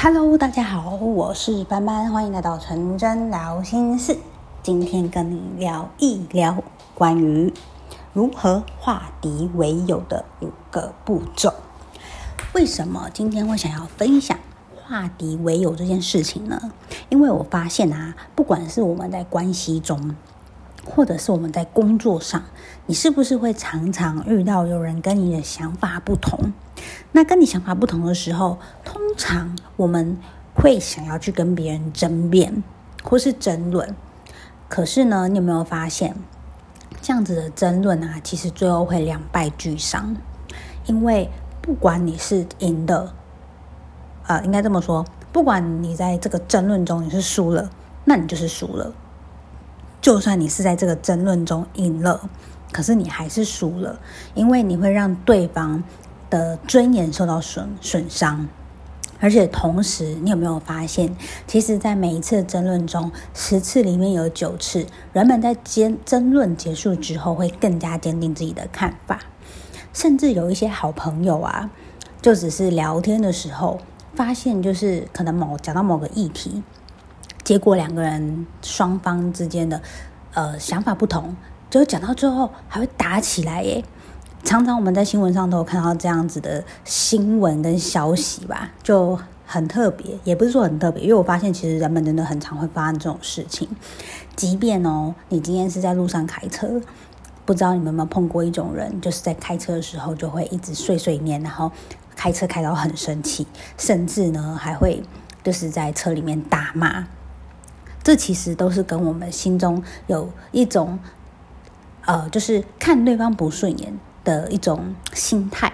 [0.00, 4.16] Hello，大家好，我是班班，欢迎来到纯真聊心事。
[4.62, 6.62] 今天跟你聊一聊
[6.94, 7.52] 关于
[8.12, 11.52] 如何化敌为友的五个步骤。
[12.54, 14.38] 为什么今天会想要分享
[14.76, 16.70] 化敌为友这件事情呢？
[17.08, 20.14] 因为我发现啊，不管是我们在关系中，
[20.84, 22.42] 或者是我们在工作上，
[22.86, 26.52] 你是不是会常常遇到有人跟你的想法不同？
[27.12, 30.16] 那跟你想法不同的时候，通常我们
[30.54, 32.62] 会想要去跟别人争辩
[33.02, 33.94] 或是争论。
[34.68, 36.14] 可是呢，你有没有发现，
[37.00, 40.16] 这样子的争论啊，其实最后会两败俱伤。
[40.86, 41.28] 因为
[41.60, 43.12] 不管你是赢的，
[44.26, 47.68] 呃，应该这么说，不管你在这个争论中你是输了，
[48.04, 48.92] 那你就是输了。
[50.00, 52.28] 就算你是在这个争论中赢了，
[52.72, 53.98] 可是你还是输了，
[54.34, 55.82] 因为你会让对方
[56.30, 58.48] 的尊严受到损损伤。
[59.20, 61.16] 而且同时，你有没有发现，
[61.48, 69.18] 其实，在每一次争论中，十次里面有九次，人们在争争论结束之后，会更加坚定自己的看法。
[69.92, 71.68] 甚至有一些好朋友啊，
[72.22, 73.80] 就只是聊天的时候，
[74.14, 76.62] 发现就是可能某讲到某个议题。
[77.48, 79.80] 结果两个人双方之间的
[80.34, 81.34] 呃想法不同，
[81.70, 83.82] 就讲到最后还会打起来耶。
[84.44, 90.18] 常常我们在新闻上都看到这样子的新闻跟消息吧，就很特别。
[90.24, 93.66] 也不是说很特别，因为我发现其实人们真的很常会发生这种事情。
[94.36, 96.78] 即便哦，你今天是在路上开车，
[97.46, 101.72] 不知道你们有没有碰过一种人，就是在开车的时候就会一直碎碎念，然后
[102.14, 103.46] 开车开到很生气，
[103.78, 105.02] 甚至呢还会
[105.42, 107.06] 就是在车里面大骂。
[108.02, 110.98] 这其实都是跟我们心中有一种，
[112.06, 115.72] 呃，就是看对方不顺眼的一种心态。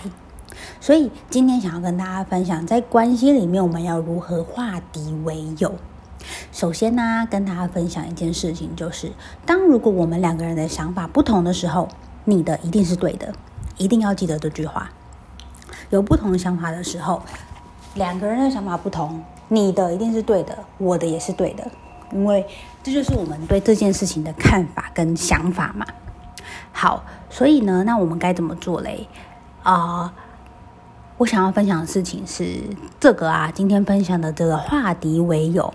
[0.80, 5.74] 所以今天想要跟大家分享，在关系里面我们要如何化敌为友。
[6.52, 9.12] 首先呢，跟大家分享一件事情，就是
[9.44, 11.88] 当如果我们两个人的想法不同的时候，
[12.24, 13.32] 你的一定是对的，
[13.76, 14.90] 一定要记得这句话。
[15.90, 17.22] 有不同的想法的时候，
[17.94, 21.70] 两个人的想法不同，你的一定是对的，我的也是对的。
[22.12, 22.46] 因为
[22.82, 25.86] 这就是我们对这件事情的看法跟想法嘛。
[26.72, 29.08] 好，所以呢，那我们该怎么做嘞？
[29.62, 30.12] 啊、
[31.16, 32.60] 我想要分享的事情是
[33.00, 35.72] 这个啊，今天分享的这个化敌为友，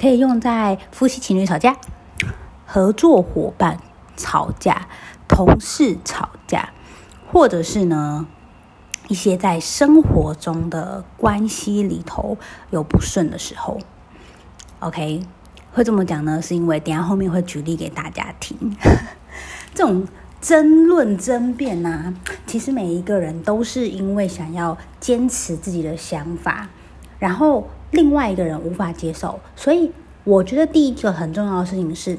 [0.00, 1.76] 可以用在夫妻情侣吵架、
[2.66, 3.78] 合作伙伴
[4.16, 4.86] 吵架、
[5.26, 6.68] 同事吵架，
[7.32, 8.26] 或者是呢
[9.08, 12.36] 一些在生活中的关系里头
[12.70, 13.78] 有不顺的时候。
[14.80, 15.26] OK。
[15.74, 18.56] 会这么讲呢，是因为等下后面会举例给大家听。
[19.74, 20.06] 这种
[20.40, 22.14] 争论争辩呐、
[22.46, 26.68] 其实每一个人都是因为想要坚持自己的想法，
[27.18, 29.90] 然后另外一个人无法接受，所以
[30.22, 32.16] 我觉得第一个很重要的事情是，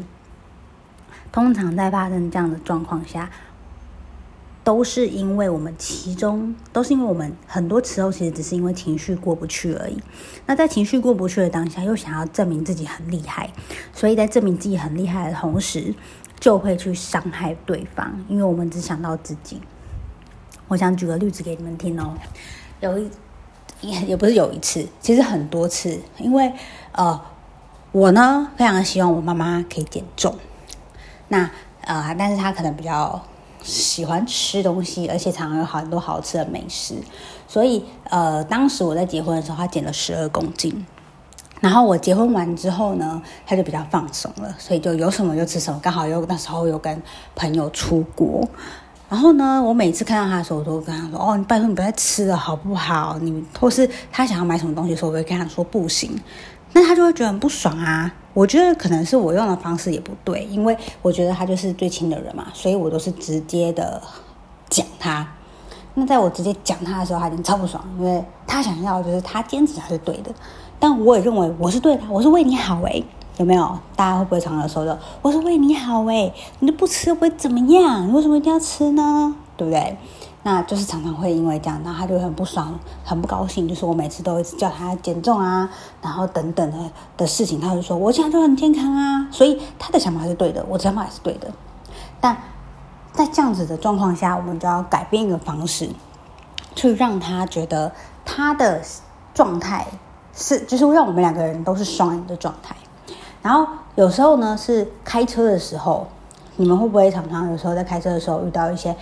[1.32, 3.30] 通常在发生这样的状况下。
[4.66, 10.02] 都是因为我们其中，都是因为我们很多时候其实只是因为情绪过不去而已。
[10.48, 13.48] 那在情绪过不去的当下，又想要证明自己很厉害，
[13.94, 15.94] 所以在证明自己很厉害的同时，
[16.40, 19.62] 就会去伤害对方，因为我们只想到自己。
[20.68, 22.16] 我想举个例子给你们听哦，
[22.80, 23.08] 有一
[23.82, 26.52] 也也不是有一次，其实很多次，因为
[26.94, 27.22] 呃，
[27.92, 30.36] 我呢非常希望我妈妈可以减重，
[31.28, 31.52] 那
[31.82, 33.22] 呃，但是她可能比较。
[33.66, 36.96] 喜欢吃东西，而且常常有很多好吃的美食，
[37.48, 40.86] 所以呃，当时我在结婚的时候，他减了十二公斤。
[41.62, 45.80] 然后我结婚完之后呢，他就比较放松了，所以就有什么就吃什么。
[45.82, 47.02] 刚好又那时候又跟
[47.34, 48.48] 朋友出国，
[49.10, 56.16] 然后呢，我每次看到他的时候，我都跟他说：“哦，你拜托你不要再吃了，好不好？”你或是他想要买什么东西的时候，我会跟他说：“不行。”
[56.76, 58.14] 那他就会觉得很不爽啊。
[58.34, 64.02] 我觉得可能是我用的方式也不对，因为我觉得他就是最亲的人嘛，所以我都是直接的
[64.70, 65.26] 讲他。
[65.94, 70.30] 那在我直接讲他的时候，他已经超不爽，因为他想要就是他坚持他是对的，
[70.78, 73.02] 但我也认为我是对的，我是为你好诶，
[73.38, 73.80] 有没有？
[73.96, 75.00] 大家会不会常常说的？
[75.22, 78.06] 我是为你好诶，你都不吃会怎么样？
[78.06, 79.34] 你为什么一定要吃呢？
[79.56, 79.98] 对不对？
[80.48, 83.68] 那就是常常会因为这样，那他就很不爽，很不高兴。
[83.68, 85.68] 就是我每次都会叫他减重啊，
[86.04, 86.78] 然后等等的
[87.18, 89.28] 的事情，他就说我这样就很健康啊。
[89.32, 91.48] 所以他的想法是对的，我的想法也是对的。
[92.22, 92.38] 但
[93.12, 95.90] 在这样子的状况下，我们就要改变一个方式，
[96.76, 97.92] 去让他觉得
[98.24, 98.80] 他的
[99.34, 99.88] 状态
[100.32, 102.76] 是，就是让我们两个人都是双赢的状态。
[103.42, 103.66] 然后
[103.96, 106.06] 有时候呢，是开车的时候，
[106.58, 108.96] 你们会不会常常有时候在开车的时候遇到一些？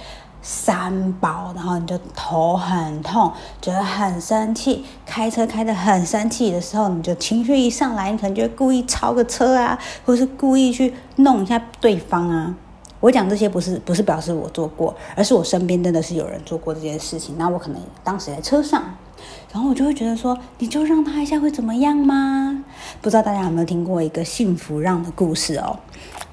[0.43, 3.31] 三宝，然后你就头很痛，
[3.61, 12.53] 觉得很生气，开车开得很生气的时候，你就情绪一上来，你可能就会故意超个车啊，或是故意去弄一下对方啊。
[12.99, 17.37] 我讲这些不是不是表示我做过，而是我身边真的是有人做过这件事情。
[17.37, 18.83] 那我可能当时在车上，
[19.51, 22.63] 然后我就会觉得说，你就让他一下会怎么样吗？
[23.01, 25.79] 不知道大家有没有听过一个幸福让的故事哦？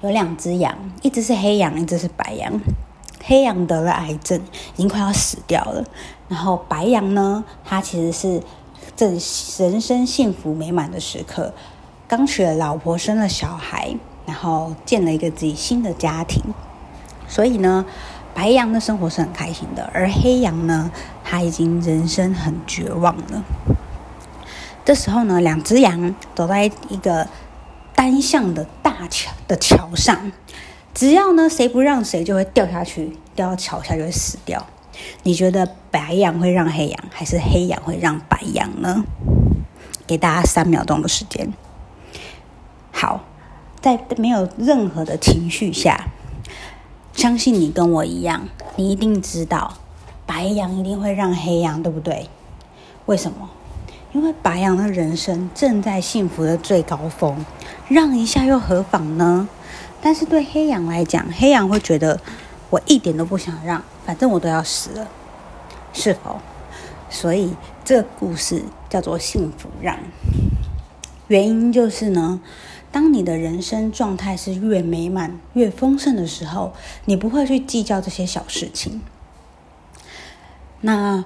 [0.02, 2.60] 有两只羊，一只是黑羊，一只是白羊。
[3.30, 4.40] 黑羊得了癌症，
[4.74, 5.84] 已经快要死掉了。
[6.26, 8.42] 然后白羊呢，他其实是
[8.96, 9.12] 正
[9.58, 11.54] 人生幸福美满的时刻，
[12.08, 13.94] 刚娶了老婆，生了小孩，
[14.26, 16.42] 然后建了一个自己新的家庭。
[17.28, 17.86] 所以呢，
[18.34, 20.90] 白羊的生活是很开心的，而黑羊呢，
[21.22, 23.44] 他已经人生很绝望了。
[24.84, 27.28] 这时候呢，两只羊走在一个
[27.94, 30.32] 单向的大桥的桥上。
[30.94, 34.66] 只要呢，谁不让谁就会掉下去，掉到桥下就会死掉。
[35.22, 39.04] 你觉得白羊会让黑羊，还是黑羊会让白羊呢？
[40.06, 41.52] 给大家三秒钟的时间。
[42.92, 43.24] 好，
[43.80, 46.08] 在没有任何的情绪下，
[47.14, 49.74] 相信你跟我一样，你一定知道
[50.26, 52.28] 白羊一定会让黑羊，对不对？
[53.06, 53.48] 为什么？
[54.12, 57.46] 因为白羊的人生正在幸福的最高峰，
[57.88, 59.48] 让一下又何妨呢？
[60.02, 62.20] 但是对黑羊来讲，黑羊会觉得
[62.70, 65.08] 我一点都不想让，反正我都要死了，
[65.92, 66.38] 是否？
[67.10, 67.54] 所以
[67.84, 69.98] 这个故事叫做幸福让。
[71.28, 72.40] 原因就是呢，
[72.90, 76.72] 当你的人生状态是越美满、越丰盛的时候，
[77.04, 79.02] 你不会去计较这些小事情。
[80.80, 81.22] 那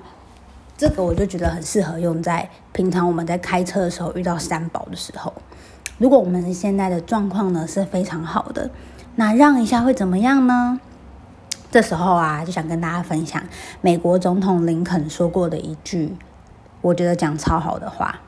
[0.76, 5.32] 这个我就觉得很适合用在平常我们在开车的时候遇到三宝的时候。
[5.98, 8.70] 如果我们现在的状况呢是非常好的，
[9.16, 10.80] 那让一下会怎么样呢？
[11.70, 13.42] 这时候啊，就想跟大家分享
[13.80, 16.16] 美国总统林肯说过的一句，
[16.80, 18.20] 我觉得讲超好的话。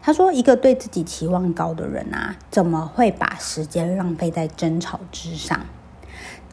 [0.00, 5.60] 他说：“一个对自己期望高的人啊，怎么会把时间浪费在争吵之上？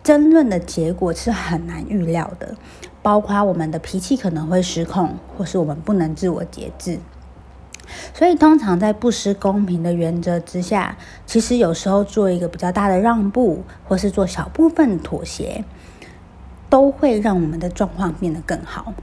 [0.04, 2.56] 争论的结果是很难预料的，
[3.02, 7.00] 包括我们的脾气可能会失控，或是我们不能自我节制。”
[8.14, 15.64] 所以，通常在不失公平的原则之下，其实有时候做一个比较大的让步，或是做小部分妥协，
[16.70, 18.94] 都会让我们的状况变得更好。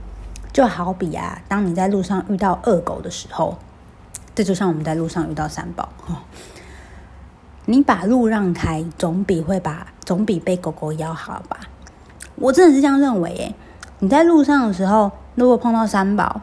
[0.53, 3.57] 就好比啊，当你在路上遇到恶狗的时候，
[4.35, 5.89] 这就像我们在路上遇到三宝，
[7.67, 11.61] 你把路让开，总比会把总比被狗狗咬好吧？
[12.35, 13.55] 我真的是这样认为耶。
[14.01, 16.41] 你在路上的时候，如果碰到三宝，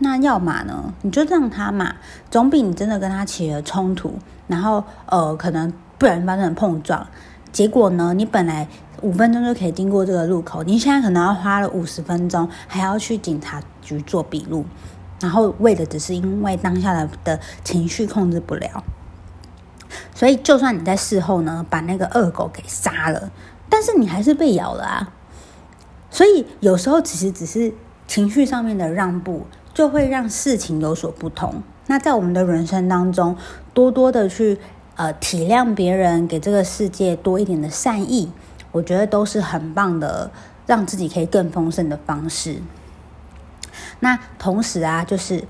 [0.00, 0.94] 那要嘛呢？
[1.02, 1.96] 你就让他嘛，
[2.30, 4.14] 总比你真的跟他起了冲突，
[4.46, 7.04] 然后呃，可能不然发生碰撞，
[7.50, 8.68] 结果呢，你本来
[9.02, 14.64] 五分钟就可以经过这个路口，你现在可能要花了五十分钟，还要去警察局做笔录，
[15.20, 18.84] 然后为的只是因为当下的的情绪控制不了，
[20.14, 23.32] 所以就算你在事后呢，把那个恶狗给杀了，
[23.68, 25.12] 但是你还是被咬了啊。
[26.08, 27.74] 所以有时候其实只是
[28.06, 29.44] 情绪上面的让步。
[29.72, 31.62] 就会让事情有所不同。
[31.86, 33.36] 那在我们的人生当中，
[33.72, 34.58] 多多的去
[34.96, 38.30] 呃体谅别人，给这个世界多一点的善意，
[38.72, 40.30] 我觉得都是很棒的，
[40.66, 42.60] 让自己可以更丰盛的方式。
[44.00, 45.44] 那同时啊，就是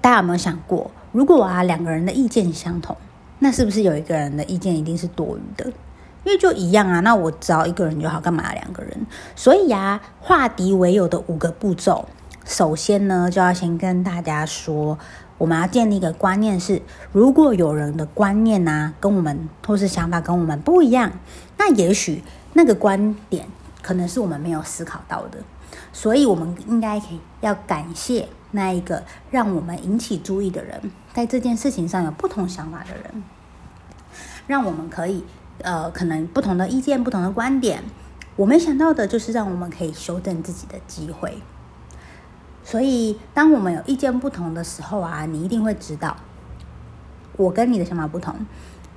[0.00, 2.96] 大家有没有想过，如果啊两个人的意见相同，
[3.40, 5.66] 那是不是有一个人的意见一定是多余的？
[6.24, 9.06] 因为就一样啊，那我只要一个人就好，干嘛两个人？
[9.34, 12.08] 所以啊，化敌为友的五个步骤。
[12.44, 14.98] 首先呢，就要先跟大家说，
[15.38, 16.82] 我们要建立一个观念是：
[17.12, 21.12] 如果有人的观念啊，跟我们或是想法跟我们不一样，
[21.56, 22.22] 那也许
[22.54, 23.46] 那个观点
[23.80, 25.38] 可能是我们没有思考到的，
[25.92, 33.22] 所以我们应该可以要感谢那一个让我们引起注意的人，在这件事情上有不同想法的人，
[34.46, 35.24] 让我们可以
[35.62, 37.82] 呃，可能不同的意见、不同的观点，
[38.34, 41.38] 我没想到的就是让我们可以修正自己的机会。
[42.64, 46.16] 所以，当我们有意见不同的时候啊，你一定会知道，
[47.36, 48.34] 我跟你的想法不同。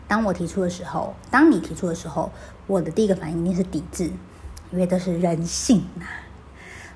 [0.07, 2.31] 当我提出的时候，当你提出的时候，
[2.67, 4.11] 我的第一个反应一定是抵制，
[4.71, 6.05] 因为这是人性呐。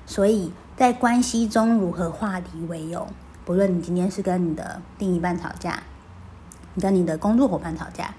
[0.06, 3.08] 所以在关系中如何化敌为友，
[3.44, 5.82] 不论你今天是跟你的另一半吵架，
[6.74, 8.14] 你跟你的工作伙伴吵架，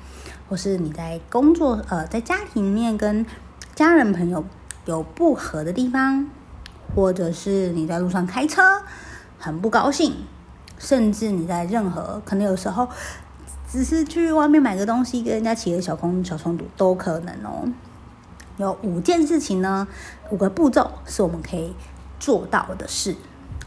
[0.50, 3.26] 或是你在工作呃在家庭里面跟
[3.74, 4.44] 家人朋友
[4.86, 6.30] 有不合的地方。
[6.96, 8.62] 或者是你在路上开车
[9.38, 10.16] 很不高兴，
[10.78, 12.88] 甚至你在任何可能有时候
[13.70, 17.72] 只是去外面买个东西跟人家起了小冲小冲突都可能哦。
[18.58, 19.88] 有五件事情呢，
[20.30, 21.74] 五个步骤是我们可以
[22.20, 23.16] 做到的事。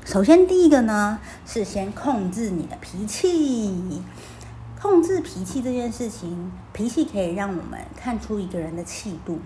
[0.05, 4.03] 首先，第一个呢是先控制你的脾气。
[4.81, 9.39] 控制脾气这件事情，脾气可以让我们看出一个人的气度。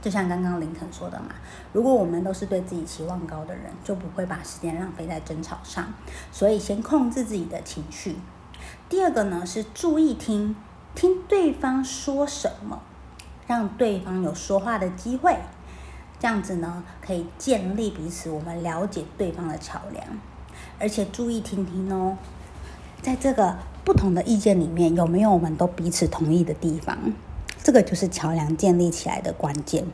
[0.00, 1.26] 就像刚刚林肯说的嘛，
[1.72, 5.92] 如果我们都是对自己期望高的人，就不会把时间浪费在争吵上。
[6.32, 8.16] 所以，先控制自己的情绪。
[8.88, 10.56] 第二个呢是注意听，
[10.94, 12.80] 听对方说什么，
[13.46, 15.36] 让对方有说话的机会。
[16.18, 20.04] 这样子呢，可以建立彼此我们了解对方的桥梁。
[20.78, 22.16] 而且注意听听哦，
[23.02, 23.56] 在这个。
[23.82, 26.96] 不同的意见里面有没有我们都彼此同意的地方？
[27.62, 29.84] 这个就是桥梁建立起来的关键。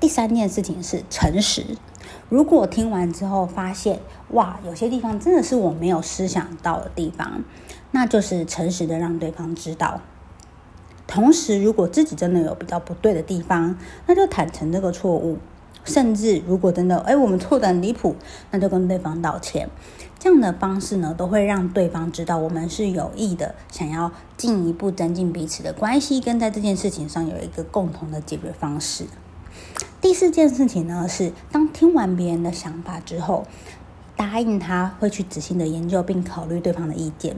[0.00, 1.76] 第三件事情是诚实。
[2.28, 4.00] 如果听完之后发现，
[4.30, 7.44] 哇，有些地方真的是我没有思想到的地方，
[7.90, 10.00] 那就是诚实的让对方知道。
[11.06, 13.76] 同时，如果自己真的有比较不对的地方，
[14.06, 15.38] 那就坦诚这个错误。
[15.84, 18.16] 甚至如果真的，哎，我们错得很离谱，
[18.50, 19.68] 那就跟对方道歉。
[20.18, 29.06] 这样的方式呢，都会让对方知道我们是有意的，想要进一步增进彼此的关系，跟在这件事情上有一个共同的解决方式。
[30.00, 33.44] 第四件事情呢，是当听完别人的想法之后，
[34.16, 37.34] 答应他会去仔细的研究并考虑对方的意见，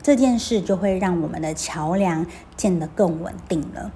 [0.00, 2.24] 这件事就会让我们的桥梁
[2.56, 3.90] 建得更稳定了。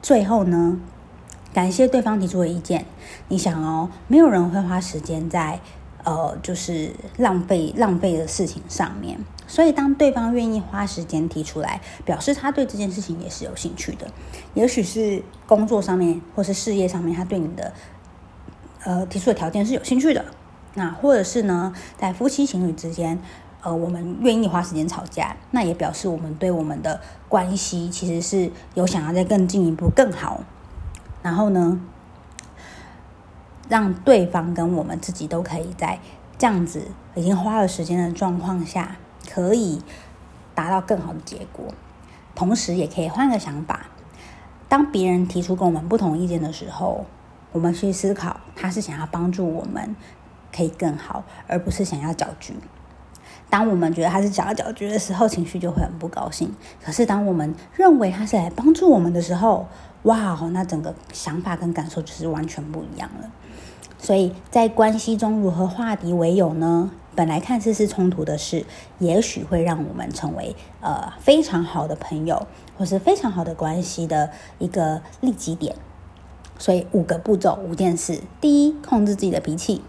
[0.00, 0.78] 最后呢，
[1.54, 2.84] 感谢对方提出的意见。
[3.28, 5.60] 你想哦，没有人会花时间在。
[6.06, 14.06] 呃，就是浪费浪费的事情上面，所以当对方愿意花时间提出来，表示他对这件事情也是有兴趣的。
[14.52, 17.72] 也许是工作上面或是事业上面，他对你的
[18.82, 20.22] 呃提出的条件是有兴趣的。
[20.74, 23.18] 那或者是呢，在夫妻情侣之间，
[23.62, 30.44] 呃，我们愿意花时间吵架，那也表示我们对我们的关系其实是有想要再更进一步更好。
[31.24, 31.80] 然后呢，
[33.70, 35.98] 让对方跟我们自己都可以在
[36.36, 38.96] 这样子已经花了时间的状况下，
[39.30, 39.80] 可以
[40.54, 41.64] 达到更好的结果。
[42.34, 43.86] 同时，也可以换个想法：
[44.68, 47.06] 当别人提出跟我们不同意见的时候，
[47.52, 49.96] 我们去思考他是想要帮助我们
[50.54, 52.54] 可以更好，而不是想要搅局。
[53.48, 56.54] 当我们觉得他是想要搅局的时候，情绪就会很不高兴。
[56.84, 59.66] 可是，当我们认为他是来帮助我们的时候，
[60.04, 63.30] 哇，那整个想法跟感受就是完全不一样了。
[63.98, 66.90] 所以在关系中如何化敌为友呢？
[67.16, 68.66] 本来看似是冲突的事，
[68.98, 72.46] 也许会让我们成为呃非常好的朋友，
[72.76, 75.76] 或是非常好的关系的一个利己点。
[76.58, 79.80] 所以五个步骤，五件事：第一，控制自己的脾气。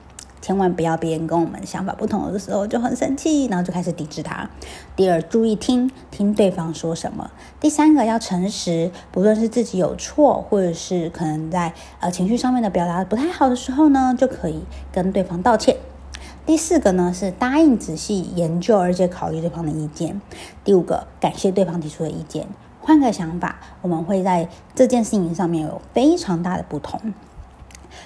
[0.42, 4.50] 千万不要别人跟我们想法不同的时候就很生气，然后就开始抵制他。
[4.96, 7.32] 第二，注意听听对方说什么。
[7.60, 15.76] 第三个要诚实，不论是自己有错，或者是可能在呃情绪上面的表达不太好的时候呢，就可以跟对方道歉。
[16.46, 20.22] 第四个呢是答应仔细研究，而且考虑对方的意见。
[20.64, 22.48] 第五个，感谢对方提出的意见，
[22.80, 27.02] 换个想法，我们会在这件事情上面有非常大的不同。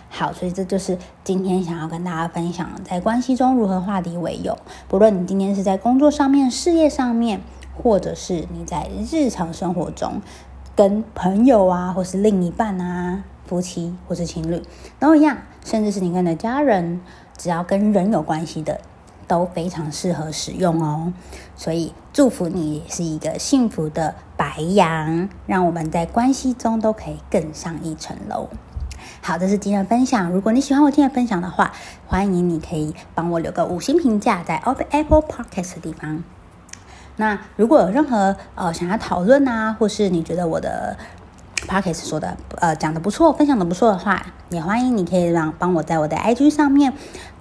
[0.09, 4.57] 好，所以这就是今天想要跟大家分享，在关系中如何化敌为友。
[4.87, 7.41] 不论你今天是在工作上面、事业上面，
[7.81, 10.21] 或者是你在日常生活中
[10.75, 14.61] 跟朋友啊，或是另一半啊、夫妻或是情侣
[14.99, 17.01] 都一样，甚至是你跟你的家人，
[17.37, 18.81] 只要跟人有关系的，
[19.27, 21.13] 都非常适合使用哦。
[21.55, 28.49] 所以祝福你是一个幸福的白羊，让我们在关系中都可以更上一层楼。
[29.21, 30.31] 好，这是今天的分享。
[30.31, 31.71] 如果你喜欢我今天的分享的话，
[32.07, 36.23] 欢迎你可以帮我留个五星评价，在 Apple Podcast 的地方。
[37.17, 40.97] 那如果有任何呃想要讨论啊，或是你觉得我的
[41.67, 46.93] Podcast 说的呃讲的不错，分享的不错的话，也欢迎你可以让帮我在我的 IG 上面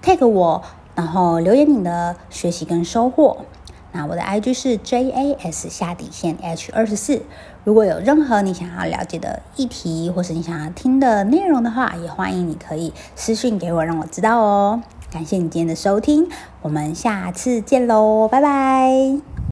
[0.02, 0.62] tag 我，
[0.94, 3.46] 然后留言你的学习跟收获。
[3.92, 7.22] 那我的 IG 是 JAS 下底线 H 二十四。
[7.68, 14.82] 如果有任何你想要了解的议题，或是你想要听的内容的话，也欢迎你可以私讯给我，让我知道哦。
[15.12, 16.26] 感谢你今天的收听，
[16.62, 19.37] 我们下次见喽，拜拜。